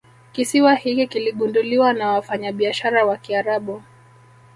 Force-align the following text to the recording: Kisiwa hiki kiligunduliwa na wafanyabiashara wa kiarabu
Kisiwa 0.33 0.75
hiki 0.75 1.07
kiligunduliwa 1.07 1.93
na 1.93 2.07
wafanyabiashara 2.07 3.05
wa 3.05 3.17
kiarabu 3.17 3.83